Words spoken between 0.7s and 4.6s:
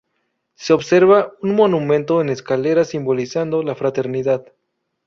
observa un monumento en escaleras simbolizando la fraternidad.